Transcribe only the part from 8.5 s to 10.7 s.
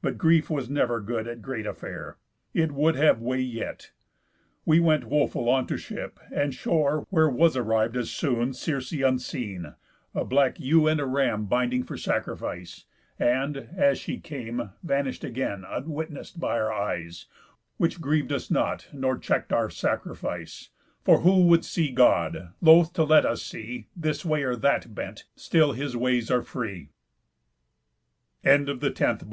Circe unseen, a black